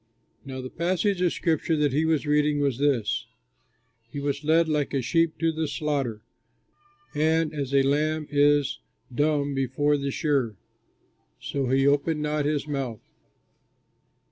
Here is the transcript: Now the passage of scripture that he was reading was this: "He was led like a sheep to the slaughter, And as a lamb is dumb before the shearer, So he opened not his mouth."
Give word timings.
Now 0.43 0.61
the 0.61 0.71
passage 0.71 1.21
of 1.21 1.31
scripture 1.31 1.75
that 1.77 1.93
he 1.93 2.05
was 2.05 2.25
reading 2.25 2.59
was 2.59 2.79
this: 2.79 3.27
"He 4.11 4.19
was 4.19 4.43
led 4.43 4.67
like 4.67 4.95
a 4.95 5.01
sheep 5.03 5.37
to 5.37 5.51
the 5.51 5.67
slaughter, 5.67 6.23
And 7.13 7.53
as 7.53 7.71
a 7.71 7.83
lamb 7.83 8.25
is 8.31 8.79
dumb 9.13 9.53
before 9.53 9.97
the 9.97 10.09
shearer, 10.09 10.57
So 11.39 11.67
he 11.67 11.85
opened 11.85 12.23
not 12.23 12.45
his 12.45 12.67
mouth." 12.67 13.03